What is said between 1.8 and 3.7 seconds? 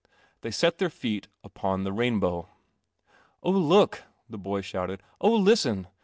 the rainbow." Oh,